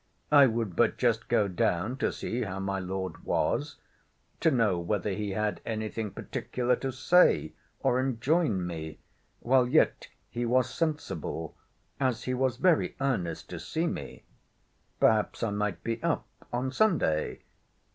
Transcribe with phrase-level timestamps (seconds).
[0.31, 5.33] I would but just go down to see how my Lord was—to know whether he
[5.33, 8.97] had any thing particular to say, or enjoin me,
[9.41, 11.55] while yet he was sensible,
[11.99, 14.23] as he was very earnest to see me:
[14.99, 17.43] perhaps I might be up on Sunday.